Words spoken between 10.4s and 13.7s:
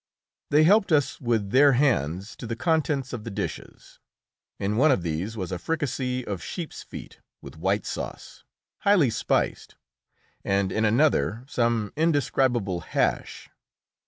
and in another some indescribable hash.